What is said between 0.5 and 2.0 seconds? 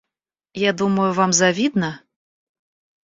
Я думаю, вам завидно?